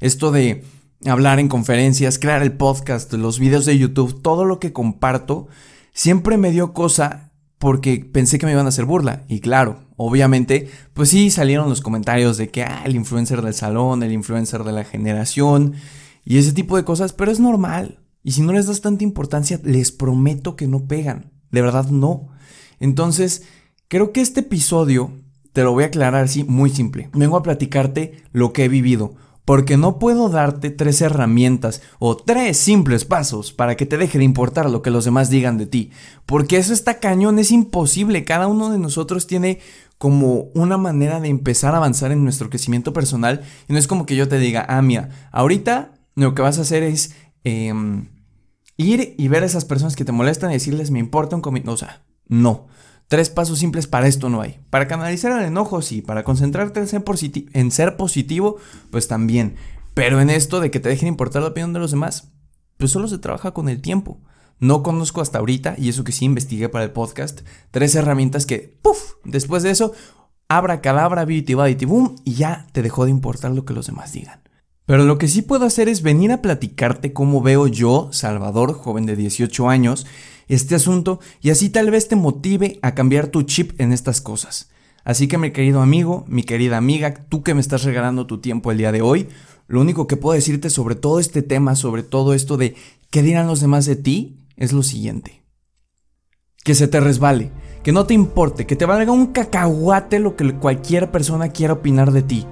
Esto 0.00 0.30
de 0.30 0.64
hablar 1.04 1.38
en 1.38 1.48
conferencias, 1.48 2.18
crear 2.18 2.42
el 2.42 2.52
podcast, 2.52 3.12
los 3.12 3.38
videos 3.38 3.64
de 3.64 3.78
YouTube, 3.78 4.20
todo 4.22 4.44
lo 4.44 4.58
que 4.58 4.72
comparto, 4.72 5.48
siempre 5.92 6.36
me 6.36 6.50
dio 6.50 6.72
cosa 6.72 7.32
porque 7.58 8.08
pensé 8.12 8.38
que 8.38 8.46
me 8.46 8.52
iban 8.52 8.66
a 8.66 8.70
hacer 8.70 8.84
burla. 8.84 9.24
Y 9.28 9.40
claro, 9.40 9.80
obviamente, 9.96 10.70
pues 10.94 11.10
sí 11.10 11.30
salieron 11.30 11.68
los 11.68 11.80
comentarios 11.80 12.36
de 12.36 12.50
que, 12.50 12.62
ah, 12.62 12.82
el 12.84 12.96
influencer 12.96 13.42
del 13.42 13.54
salón, 13.54 14.02
el 14.02 14.12
influencer 14.12 14.64
de 14.64 14.72
la 14.72 14.84
generación 14.84 15.74
y 16.24 16.38
ese 16.38 16.52
tipo 16.52 16.76
de 16.76 16.84
cosas, 16.84 17.12
pero 17.12 17.30
es 17.30 17.40
normal. 17.40 17.98
Y 18.22 18.32
si 18.32 18.42
no 18.42 18.52
les 18.52 18.66
das 18.66 18.80
tanta 18.80 19.04
importancia, 19.04 19.60
les 19.64 19.92
prometo 19.92 20.56
que 20.56 20.68
no 20.68 20.86
pegan. 20.86 21.32
De 21.50 21.62
verdad 21.62 21.86
no. 21.88 22.28
Entonces, 22.80 23.44
creo 23.88 24.12
que 24.12 24.20
este 24.20 24.40
episodio 24.40 25.12
te 25.52 25.62
lo 25.62 25.72
voy 25.72 25.84
a 25.84 25.88
aclarar 25.88 26.24
así 26.24 26.44
muy 26.44 26.70
simple. 26.70 27.08
Vengo 27.14 27.36
a 27.36 27.42
platicarte 27.42 28.22
lo 28.32 28.52
que 28.52 28.64
he 28.64 28.68
vivido 28.68 29.16
porque 29.48 29.78
no 29.78 29.98
puedo 29.98 30.28
darte 30.28 30.68
tres 30.68 31.00
herramientas 31.00 31.80
o 31.98 32.18
tres 32.18 32.58
simples 32.58 33.06
pasos 33.06 33.50
para 33.50 33.78
que 33.78 33.86
te 33.86 33.96
deje 33.96 34.18
de 34.18 34.24
importar 34.24 34.68
lo 34.68 34.82
que 34.82 34.90
los 34.90 35.06
demás 35.06 35.30
digan 35.30 35.56
de 35.56 35.64
ti, 35.64 35.90
porque 36.26 36.58
eso 36.58 36.74
está 36.74 37.00
cañón, 37.00 37.38
es 37.38 37.50
imposible, 37.50 38.26
cada 38.26 38.46
uno 38.46 38.68
de 38.68 38.78
nosotros 38.78 39.26
tiene 39.26 39.60
como 39.96 40.50
una 40.54 40.76
manera 40.76 41.18
de 41.18 41.28
empezar 41.28 41.72
a 41.72 41.78
avanzar 41.78 42.12
en 42.12 42.24
nuestro 42.24 42.50
crecimiento 42.50 42.92
personal 42.92 43.40
y 43.70 43.72
no 43.72 43.78
es 43.78 43.86
como 43.86 44.04
que 44.04 44.16
yo 44.16 44.28
te 44.28 44.38
diga, 44.38 44.66
ah, 44.68 44.82
mira, 44.82 45.08
ahorita 45.32 45.94
lo 46.14 46.34
que 46.34 46.42
vas 46.42 46.58
a 46.58 46.62
hacer 46.62 46.82
es 46.82 47.14
em, 47.42 48.10
ir 48.76 49.14
y 49.16 49.28
ver 49.28 49.44
a 49.44 49.46
esas 49.46 49.64
personas 49.64 49.96
que 49.96 50.04
te 50.04 50.12
molestan 50.12 50.50
y 50.50 50.54
decirles, 50.56 50.90
me 50.90 50.98
importa 50.98 51.36
un 51.36 51.40
comité, 51.40 51.70
o 51.70 51.76
sea, 51.78 52.02
no. 52.26 52.66
Tres 53.08 53.30
pasos 53.30 53.58
simples 53.58 53.86
para 53.86 54.06
esto 54.06 54.28
no 54.28 54.42
hay. 54.42 54.60
Para 54.68 54.86
canalizar 54.86 55.32
el 55.32 55.46
enojo, 55.46 55.80
sí. 55.80 56.02
Para 56.02 56.24
concentrarte 56.24 56.80
en 56.80 57.70
ser, 57.70 57.96
positivo, 57.96 58.58
pues 58.90 59.08
también. 59.08 59.56
Pero 59.94 60.20
en 60.20 60.28
esto 60.28 60.60
de 60.60 60.70
que 60.70 60.78
te 60.78 60.90
dejen 60.90 61.08
importar 61.08 61.40
la 61.40 61.48
opinión 61.48 61.72
de 61.72 61.80
los 61.80 61.90
demás, 61.90 62.32
pues 62.76 62.90
solo 62.90 63.08
se 63.08 63.18
trabaja 63.18 63.52
con 63.52 63.70
el 63.70 63.80
tiempo. 63.80 64.20
No 64.60 64.82
conozco 64.82 65.22
hasta 65.22 65.38
ahorita, 65.38 65.74
y 65.78 65.88
eso 65.88 66.04
que 66.04 66.12
sí 66.12 66.26
investigué 66.26 66.68
para 66.68 66.84
el 66.84 66.90
podcast, 66.90 67.40
tres 67.70 67.94
herramientas 67.94 68.44
que, 68.44 68.78
¡puf! 68.82 69.14
Después 69.24 69.62
de 69.62 69.70
eso, 69.70 69.92
abra 70.48 70.80
calabra, 70.82 71.24
beauty, 71.24 71.54
body, 71.54 71.84
boom, 71.86 72.16
y 72.24 72.34
ya 72.34 72.66
te 72.72 72.82
dejó 72.82 73.04
de 73.06 73.10
importar 73.10 73.52
lo 73.52 73.64
que 73.64 73.72
los 73.72 73.86
demás 73.86 74.12
digan. 74.12 74.42
Pero 74.84 75.04
lo 75.04 75.16
que 75.16 75.28
sí 75.28 75.42
puedo 75.42 75.64
hacer 75.64 75.88
es 75.88 76.02
venir 76.02 76.32
a 76.32 76.42
platicarte 76.42 77.12
cómo 77.12 77.40
veo 77.40 77.68
yo, 77.68 78.08
Salvador, 78.12 78.74
joven 78.74 79.06
de 79.06 79.16
18 79.16 79.68
años, 79.68 80.06
este 80.48 80.74
asunto 80.74 81.20
y 81.40 81.50
así 81.50 81.70
tal 81.70 81.90
vez 81.90 82.08
te 82.08 82.16
motive 82.16 82.78
a 82.82 82.94
cambiar 82.94 83.28
tu 83.28 83.42
chip 83.42 83.80
en 83.80 83.92
estas 83.92 84.20
cosas. 84.20 84.70
Así 85.04 85.28
que 85.28 85.38
mi 85.38 85.52
querido 85.52 85.80
amigo, 85.80 86.24
mi 86.28 86.42
querida 86.42 86.76
amiga, 86.76 87.14
tú 87.14 87.42
que 87.42 87.54
me 87.54 87.60
estás 87.60 87.84
regalando 87.84 88.26
tu 88.26 88.38
tiempo 88.38 88.70
el 88.70 88.78
día 88.78 88.92
de 88.92 89.00
hoy, 89.00 89.28
lo 89.66 89.80
único 89.80 90.06
que 90.06 90.16
puedo 90.16 90.34
decirte 90.34 90.70
sobre 90.70 90.96
todo 90.96 91.20
este 91.20 91.42
tema, 91.42 91.76
sobre 91.76 92.02
todo 92.02 92.34
esto 92.34 92.56
de 92.56 92.74
qué 93.10 93.22
dirán 93.22 93.46
los 93.46 93.60
demás 93.60 93.86
de 93.86 93.96
ti, 93.96 94.46
es 94.56 94.72
lo 94.72 94.82
siguiente. 94.82 95.42
Que 96.64 96.74
se 96.74 96.88
te 96.88 97.00
resbale, 97.00 97.50
que 97.82 97.92
no 97.92 98.04
te 98.04 98.14
importe, 98.14 98.66
que 98.66 98.76
te 98.76 98.84
valga 98.84 99.12
un 99.12 99.28
cacahuate 99.28 100.18
lo 100.18 100.36
que 100.36 100.52
cualquier 100.54 101.10
persona 101.10 101.50
quiera 101.50 101.74
opinar 101.74 102.12
de 102.12 102.22
ti. 102.22 102.46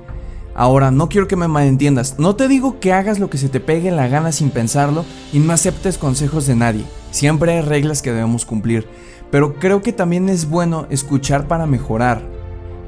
Ahora, 0.55 0.91
no 0.91 1.11
quiero 1.11 1.29
que 1.29 1.37
me 1.37 1.49
malentiendas, 1.49 2.19
no 2.19 2.37
te 2.37 2.49
digo 2.49 2.81
que 2.81 2.95
hagas 2.95 3.19
lo 3.19 3.29
que 3.29 3.37
se 3.37 3.50
te 3.50 3.61
pegue 3.61 3.91
la 3.91 4.09
gana 4.09 4.33
sin 4.33 4.49
pensarlo 4.49 5.05
y 5.33 5.38
no 5.41 5.53
aceptes 5.53 5.99
consejos 5.99 6.47
de 6.47 6.57
nadie. 6.57 6.85
Siempre 7.11 7.53
hay 7.53 7.61
reglas 7.63 8.03
que 8.03 8.13
debemos 8.13 8.45
cumplir, 8.45 8.87
pero 9.31 9.55
creo 9.55 9.83
que 9.83 9.93
también 9.93 10.29
es 10.29 10.49
bueno 10.49 10.87
escuchar 10.91 11.49
para 11.49 11.67
mejorar. 11.67 12.36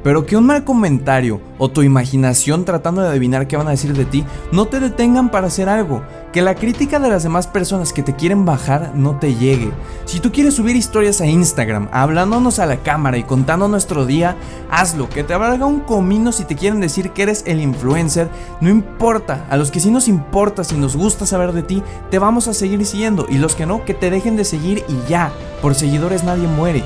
Pero 0.03 0.27
que 0.27 0.37
un 0.37 0.47
mal 0.47 0.65
comentario 0.65 1.41
o 1.59 1.69
tu 1.71 1.83
imaginación 1.83 2.65
tratando 2.65 3.03
de 3.03 3.09
adivinar 3.09 3.49
qué 3.49 3.57
van 3.57 3.67
a 3.67 3.73
decir 3.73 3.95
de 3.95 4.05
ti 4.05 4.25
no 4.53 4.67
te 4.67 4.81
detengan 4.81 5.31
para 5.31 5.49
hacer 5.49 5.69
algo. 5.69 6.03
Que 6.33 6.43
la 6.43 6.55
crítica 6.55 6.99
de 7.01 7.09
las 7.09 7.23
demás 7.23 7.47
personas 7.47 7.93
que 7.93 8.03
te 8.03 8.15
quieren 8.15 8.45
bajar 8.45 8.93
no 8.95 9.19
te 9.19 9.35
llegue. 9.35 9.71
Si 10.05 10.21
tú 10.21 10.31
quieres 10.31 10.55
subir 10.55 10.77
historias 10.77 11.21
a 11.21 11.27
Instagram, 11.27 11.89
hablándonos 11.91 12.59
a 12.59 12.67
la 12.67 12.77
cámara 12.77 13.19
y 13.19 13.25
contando 13.25 13.67
nuestro 13.67 14.07
día, 14.07 14.37
hazlo. 14.71 15.09
Que 15.09 15.25
te 15.25 15.35
valga 15.35 15.67
un 15.67 15.81
comino 15.81 16.33
si 16.33 16.45
te 16.45 16.55
quieren 16.55 16.81
decir 16.81 17.11
que 17.11 17.23
eres 17.23 17.43
el 17.47 17.61
influencer. 17.61 18.29
No 18.61 18.69
importa. 18.69 19.47
A 19.51 19.57
los 19.57 19.71
que 19.71 19.81
sí 19.81 19.91
nos 19.91 20.07
importa, 20.07 20.65
si 20.65 20.77
nos 20.77 20.97
gusta 20.97 21.27
saber 21.27 21.53
de 21.53 21.63
ti, 21.63 21.83
te 22.11 22.19
vamos 22.19 22.47
a 22.47 22.55
seguir 22.55 22.85
siguiendo. 22.87 23.27
Y 23.29 23.39
los 23.39 23.55
que 23.55 23.67
no, 23.67 23.85
que 23.85 23.95
te 23.95 24.11
dejen 24.11 24.37
de 24.37 24.45
seguir 24.45 24.85
y 24.89 25.09
ya. 25.09 25.33
Por 25.61 25.75
seguidores 25.75 26.25
nadie 26.25 26.47
muere. 26.47 26.85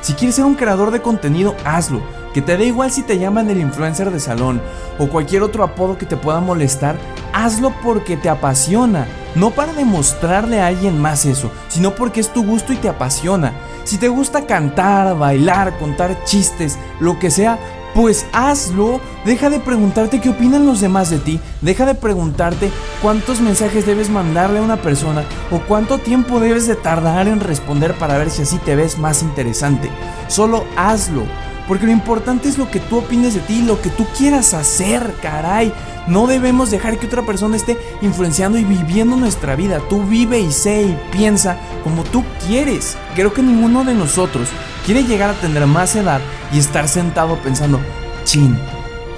Si 0.00 0.14
quieres 0.14 0.36
ser 0.36 0.46
un 0.46 0.54
creador 0.54 0.90
de 0.90 1.02
contenido, 1.02 1.54
hazlo. 1.64 2.00
Que 2.32 2.42
te 2.42 2.56
dé 2.56 2.66
igual 2.66 2.90
si 2.92 3.02
te 3.02 3.18
llaman 3.18 3.50
el 3.50 3.60
influencer 3.60 4.10
de 4.10 4.20
salón 4.20 4.60
o 4.98 5.08
cualquier 5.08 5.42
otro 5.42 5.64
apodo 5.64 5.98
que 5.98 6.06
te 6.06 6.16
pueda 6.16 6.40
molestar, 6.40 6.96
hazlo 7.32 7.74
porque 7.82 8.16
te 8.16 8.28
apasiona. 8.28 9.06
No 9.34 9.50
para 9.50 9.72
demostrarle 9.72 10.60
a 10.60 10.66
alguien 10.66 10.98
más 10.98 11.24
eso, 11.24 11.50
sino 11.68 11.94
porque 11.94 12.20
es 12.20 12.32
tu 12.32 12.44
gusto 12.44 12.72
y 12.72 12.76
te 12.76 12.88
apasiona. 12.88 13.52
Si 13.84 13.98
te 13.98 14.08
gusta 14.08 14.46
cantar, 14.46 15.16
bailar, 15.18 15.78
contar 15.78 16.24
chistes, 16.24 16.78
lo 17.00 17.18
que 17.18 17.30
sea, 17.30 17.58
pues 17.94 18.26
hazlo. 18.32 19.00
Deja 19.24 19.50
de 19.50 19.60
preguntarte 19.60 20.20
qué 20.20 20.30
opinan 20.30 20.66
los 20.66 20.80
demás 20.80 21.10
de 21.10 21.18
ti. 21.18 21.40
Deja 21.60 21.86
de 21.86 21.94
preguntarte 21.94 22.70
cuántos 23.02 23.40
mensajes 23.40 23.86
debes 23.86 24.10
mandarle 24.10 24.58
a 24.58 24.62
una 24.62 24.80
persona 24.82 25.24
o 25.50 25.60
cuánto 25.60 25.98
tiempo 25.98 26.40
debes 26.40 26.66
de 26.66 26.76
tardar 26.76 27.28
en 27.28 27.40
responder 27.40 27.94
para 27.94 28.18
ver 28.18 28.30
si 28.30 28.42
así 28.42 28.58
te 28.58 28.76
ves 28.76 28.98
más 28.98 29.22
interesante. 29.22 29.90
Solo 30.28 30.64
hazlo. 30.76 31.24
Porque 31.70 31.86
lo 31.86 31.92
importante 31.92 32.48
es 32.48 32.58
lo 32.58 32.68
que 32.68 32.80
tú 32.80 32.98
opines 32.98 33.32
de 33.32 33.38
ti, 33.38 33.62
lo 33.62 33.80
que 33.80 33.90
tú 33.90 34.04
quieras 34.18 34.54
hacer, 34.54 35.14
caray. 35.22 35.72
No 36.08 36.26
debemos 36.26 36.72
dejar 36.72 36.98
que 36.98 37.06
otra 37.06 37.22
persona 37.22 37.54
esté 37.54 37.78
influenciando 38.02 38.58
y 38.58 38.64
viviendo 38.64 39.14
nuestra 39.14 39.54
vida. 39.54 39.78
Tú 39.88 40.02
vive 40.02 40.40
y 40.40 40.50
sé 40.50 40.82
y 40.82 40.98
piensa 41.12 41.58
como 41.84 42.02
tú 42.02 42.24
quieres. 42.44 42.96
Creo 43.14 43.32
que 43.32 43.42
ninguno 43.42 43.84
de 43.84 43.94
nosotros 43.94 44.48
quiere 44.84 45.04
llegar 45.04 45.30
a 45.30 45.40
tener 45.40 45.64
más 45.68 45.94
edad 45.94 46.20
y 46.52 46.58
estar 46.58 46.88
sentado 46.88 47.36
pensando, 47.36 47.78
chin, 48.24 48.58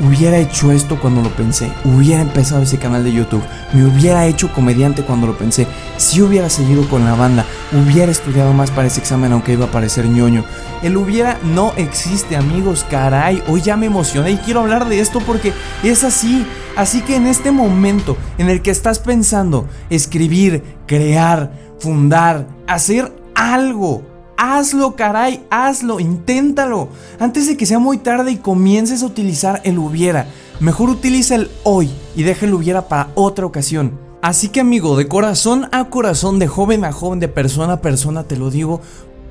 hubiera 0.01 0.39
hecho 0.39 0.73
esto 0.73 0.99
cuando 1.01 1.23
lo 1.23 1.31
pensé, 1.31 1.71
hubiera 1.85 2.23
empezado 2.23 2.63
ese 2.63 2.79
canal 2.79 3.05
de 3.05 3.13
YouTube, 3.13 3.43
me 3.73 3.85
hubiera 3.85 4.27
hecho 4.27 4.53
comediante 4.53 5.03
cuando 5.03 5.27
lo 5.27 5.37
pensé, 5.37 5.67
si 5.97 6.21
hubiera 6.21 6.51
seguido 6.51 6.89
con 6.89 7.05
la 7.05 7.15
banda, 7.15 7.45
hubiera 7.73 8.11
estudiado 8.11 8.53
más 8.53 8.71
para 8.71 8.89
ese 8.89 9.01
examen 9.01 9.33
aunque 9.33 9.53
iba 9.53 9.67
a 9.67 9.71
parecer 9.71 10.07
ñoño. 10.07 10.45
El 10.83 10.97
hubiera 10.97 11.39
no 11.45 11.73
existe 11.77 12.37
amigos, 12.37 12.85
caray, 12.91 13.43
hoy 13.49 13.61
ya 13.63 13.77
me 13.77 13.87
emocioné 13.87 14.33
y 14.33 14.37
quiero 14.39 14.61
hablar 14.61 14.89
de 14.89 15.01
esto 15.01 15.21
porque 15.21 15.53
es 15.83 16.05
así. 16.05 16.45
Así 16.77 17.03
que 17.03 17.17
en 17.17 17.27
este 17.27 17.51
momento 17.51 18.17
en 18.39 18.49
el 18.49 18.63
que 18.63 18.71
estás 18.71 18.99
pensando 18.99 19.69
escribir, 19.91 20.63
crear, 20.87 21.53
fundar, 21.79 22.47
hacer 22.67 23.13
algo, 23.35 24.03
Hazlo, 24.45 24.97
caray, 24.97 25.47
hazlo, 25.51 26.01
inténtalo. 26.01 26.89
Antes 27.21 27.47
de 27.47 27.57
que 27.57 27.65
sea 27.65 27.79
muy 27.79 27.99
tarde 27.99 28.33
y 28.33 28.39
comiences 28.39 29.05
a 29.05 29.07
utilizar 29.07 29.61
el 29.63 29.79
hubiera. 29.79 30.27
Mejor 30.59 30.91
utiliza 30.91 31.37
el 31.37 31.49
hoy 31.63 31.93
y 32.17 32.25
deja 32.25 32.47
el 32.47 32.55
hubiera 32.55 32.89
para 32.89 33.11
otra 33.15 33.47
ocasión. 33.47 34.01
Así 34.21 34.49
que 34.49 34.59
amigo, 34.59 34.97
de 34.97 35.07
corazón 35.07 35.69
a 35.71 35.85
corazón, 35.85 36.41
de 36.41 36.49
joven 36.49 36.85
a 36.85 36.91
joven, 36.91 37.21
de 37.21 37.29
persona 37.29 37.75
a 37.75 37.81
persona, 37.81 38.25
te 38.25 38.37
lo 38.37 38.51
digo, 38.51 38.81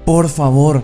por 0.06 0.30
favor, 0.30 0.82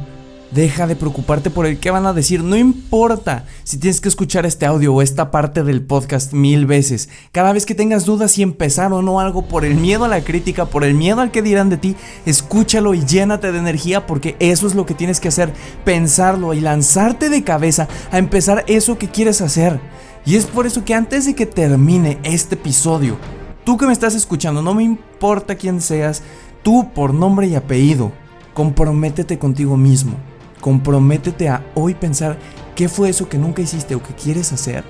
Deja 0.52 0.88
de 0.88 0.96
preocuparte 0.96 1.50
por 1.50 1.66
el 1.66 1.78
que 1.78 1.92
van 1.92 2.06
a 2.06 2.14
decir, 2.14 2.42
no 2.42 2.56
importa 2.56 3.46
si 3.66 3.78
tienes 3.78 4.00
que 4.00 4.08
escuchar 4.08 4.46
este 4.46 4.66
audio 4.66 4.94
o 4.94 5.02
esta 5.02 5.30
parte 5.30 5.62
del 5.62 5.82
podcast 5.82 6.32
mil 6.32 6.66
veces. 6.66 7.10
Cada 7.34 7.52
vez 7.52 7.66
que 7.66 7.76
tengas 7.76 8.06
dudas 8.06 8.32
si 8.32 8.44
empezar 8.44 8.94
o 8.94 9.02
no 9.02 9.20
algo 9.20 9.46
por 9.50 9.66
el 9.66 9.76
miedo 9.76 10.06
a 10.06 10.08
la 10.08 10.24
crítica, 10.24 10.66
por 10.66 10.86
el 10.86 10.94
miedo 10.94 11.20
al 11.20 11.32
que 11.32 11.42
dirán 11.42 11.70
de 11.70 11.76
ti, 11.76 11.98
escúchalo 12.26 12.94
y 12.94 13.04
llénate 13.04 13.52
de 13.52 13.60
energía 13.60 14.08
porque 14.08 14.38
eso 14.40 14.68
es 14.68 14.74
lo 14.74 14.86
que 14.86 14.94
tienes 14.94 15.20
que 15.20 15.28
hacer, 15.28 15.52
pensarlo 15.84 16.54
y 16.54 16.62
lanzarte 16.62 17.30
de 17.30 17.44
cabeza 17.44 17.90
a 18.10 18.18
empezar 18.18 18.64
eso 18.68 18.98
que 18.98 19.10
quieres 19.10 19.42
hacer. 19.42 19.82
Y 20.26 20.38
es 20.38 20.46
por 20.46 20.66
eso 20.66 20.86
que 20.86 20.94
antes 20.94 21.26
de 21.26 21.36
que 21.36 21.46
termine 21.46 22.20
este 22.24 22.56
episodio, 22.56 23.18
tú 23.66 23.76
que 23.78 23.86
me 23.86 23.94
estás 23.94 24.16
escuchando, 24.16 24.62
no 24.62 24.74
me 24.74 24.84
importa 24.84 25.56
quién 25.56 25.82
seas, 25.82 26.24
tú 26.64 26.90
por 26.96 27.14
nombre 27.14 27.48
y 27.48 27.56
apellido, 27.56 28.14
comprométete 28.54 29.38
contigo 29.38 29.76
mismo 29.76 30.16
Comprométete 30.62 31.50
a 31.50 31.66
hoy 31.76 31.94
pensar 31.94 32.38
qué 32.76 32.90
fue 32.90 33.10
eso 33.10 33.30
que 33.30 33.38
nunca 33.38 33.62
hiciste 33.62 33.96
o 33.96 34.04
que 34.04 34.14
quieres 34.14 34.52
hacer, 34.54 34.84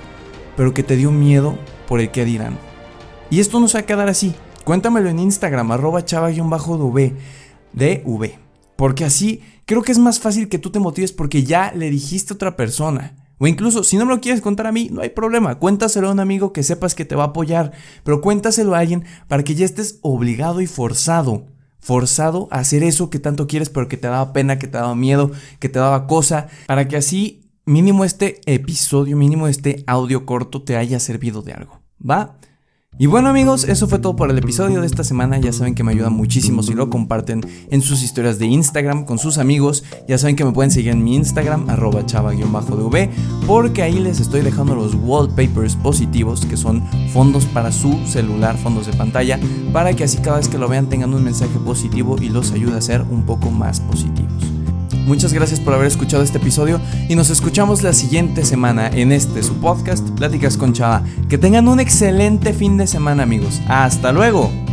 pero 0.55 0.74
que 0.74 0.83
te 0.83 0.95
dio 0.95 1.12
miedo 1.12 1.57
por 1.88 2.00
el 2.00 2.12
que 2.12 2.25
dirán. 2.25 2.57
Y 3.29 3.39
esto 3.39 3.59
no 3.59 3.67
se 3.67 3.77
va 3.77 3.81
a 3.81 3.86
quedar 3.86 4.09
así. 4.09 4.36
Cuéntamelo 4.63 5.09
en 5.09 5.19
Instagram, 5.19 5.71
arroba 5.71 6.03
chava-dv, 6.03 7.13
DV. 7.74 8.39
Porque 8.75 9.05
así 9.05 9.41
creo 9.65 9.81
que 9.81 9.91
es 9.91 10.00
más 10.00 10.19
fácil 10.19 10.50
que 10.50 10.59
tú 10.59 10.69
te 10.69 10.79
motives 10.79 11.12
porque 11.12 11.43
ya 11.43 11.71
le 11.74 11.89
dijiste 11.89 12.33
a 12.33 12.36
otra 12.36 12.55
persona. 12.55 13.15
O 13.39 13.47
incluso, 13.47 13.83
si 13.83 13.97
no 13.97 14.05
me 14.05 14.15
lo 14.15 14.21
quieres 14.21 14.41
contar 14.41 14.67
a 14.67 14.71
mí, 14.71 14.89
no 14.91 15.01
hay 15.01 15.09
problema. 15.09 15.59
Cuéntaselo 15.59 16.09
a 16.09 16.12
un 16.12 16.19
amigo 16.19 16.53
que 16.53 16.63
sepas 16.63 16.95
que 16.95 17.05
te 17.05 17.15
va 17.15 17.24
a 17.24 17.27
apoyar. 17.27 17.71
Pero 18.03 18.21
cuéntaselo 18.21 18.74
a 18.74 18.79
alguien 18.79 19.05
para 19.27 19.43
que 19.43 19.55
ya 19.55 19.65
estés 19.65 20.00
obligado 20.01 20.59
y 20.62 20.67
forzado 20.67 21.45
forzado 21.79 22.48
a 22.51 22.60
hacer 22.60 22.84
eso 22.84 23.10
que 23.10 23.19
tanto 23.19 23.48
quieres, 23.48 23.69
pero 23.69 23.88
que 23.88 23.98
te 23.98 24.07
daba 24.07 24.34
pena, 24.34 24.60
que 24.60 24.67
te 24.67 24.77
daba 24.77 24.96
miedo, 24.96 25.31
que 25.60 25.69
te 25.69 25.79
daba 25.79 26.07
cosa, 26.07 26.48
para 26.67 26.88
que 26.88 26.98
así 26.98 27.48
mínimo 27.65 28.03
este 28.05 28.41
episodio, 28.46 29.17
mínimo 29.17 29.48
este 29.48 29.84
audio 29.88 30.25
corto 30.25 30.63
te 30.63 30.77
haya 30.77 31.00
servido 31.00 31.41
de 31.41 31.53
algo. 31.53 31.79
¿Va? 32.00 32.38
Y 33.00 33.06
bueno 33.06 33.30
amigos, 33.30 33.63
eso 33.63 33.88
fue 33.88 34.00
todo 34.00 34.16
por 34.16 34.32
el 34.32 34.39
episodio 34.39 34.82
de 34.82 34.88
esta 34.88 35.04
semana. 35.04 35.38
Ya 35.38 35.54
saben 35.54 35.75
que 35.75 35.84
me 35.84 35.92
ayuda 35.92 36.10
muchísimo 36.10 36.63
si 36.63 36.74
lo 36.74 36.89
comparten 36.89 37.42
en 37.70 37.82
sus 37.84 38.01
historias 38.01 38.39
de 38.39 38.48
Instagram 38.48 39.06
con 39.06 39.20
sus 39.20 39.38
amigos. 39.38 39.84
Ya 40.08 40.18
saben 40.18 40.36
que 40.36 40.44
me 40.44 40.51
pueden 40.51 40.72
seguir 40.72 40.94
en 40.94 41.04
mi 41.04 41.16
Instagram, 41.16 41.70
arroba 41.70 42.08
chava-dv, 42.08 43.10
porque 43.46 43.84
ahí 43.84 44.00
les 44.00 44.20
estoy 44.20 44.42
dejando 44.42 44.74
los 44.74 44.96
wallpapers 44.96 45.75
positivos, 45.75 46.44
que 46.48 46.58
son 46.58 46.82
fondos 47.13 47.46
para 47.46 47.72
su 47.72 47.94
celular, 48.08 48.58
fondos 48.58 48.88
de 48.88 48.94
pantalla, 48.94 49.39
para 49.72 49.94
que 49.94 50.04
así 50.04 50.18
cada 50.18 50.38
vez 50.38 50.48
que 50.48 50.58
lo 50.58 50.68
vean 50.68 50.89
tengan 50.89 51.13
un 51.13 51.24
mensaje 51.24 51.60
positivo 51.60 52.16
y 52.20 52.30
los 52.30 52.51
ayude 52.51 52.77
a 52.77 52.82
ser 52.82 53.04
un 53.04 53.27
poco 53.27 53.51
más 53.51 53.80
positivos. 53.80 54.47
Muchas 55.07 55.31
gracias 55.31 55.61
por 55.61 55.73
haber 55.73 55.87
escuchado 55.87 56.21
este 56.21 56.37
episodio 56.37 56.81
y 57.07 57.15
nos 57.15 57.29
escuchamos 57.29 57.81
la 57.81 57.93
siguiente 57.93 58.43
semana 58.43 58.89
en 58.89 59.13
este 59.13 59.41
su 59.41 59.55
podcast 59.55 60.05
Pláticas 60.11 60.57
con 60.57 60.73
Chava. 60.73 61.01
Que 61.29 61.37
tengan 61.37 61.69
un 61.69 61.79
excelente 61.79 62.51
fin 62.51 62.75
de 62.75 62.87
semana 62.87 63.23
amigos. 63.23 63.61
Hasta 63.69 64.11
luego. 64.11 64.66